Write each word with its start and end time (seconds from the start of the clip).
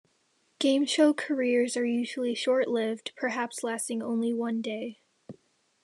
Game 0.57 0.87
show 0.87 1.13
careers 1.13 1.77
are 1.77 1.85
usually 1.85 2.33
short-lived, 2.33 3.11
perhaps 3.15 3.63
lasting 3.63 4.01
only 4.01 4.33
one 4.33 4.59
day. 4.59 4.97